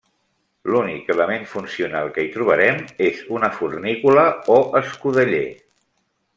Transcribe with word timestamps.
L'únic 0.75 1.11
element 1.15 1.45
funcional 1.51 2.09
que 2.15 2.25
hi 2.25 2.31
trobarem, 2.37 2.81
és 3.11 3.21
una 3.37 3.53
fornícula 3.61 4.27
o 4.57 4.59
escudeller. 4.83 5.47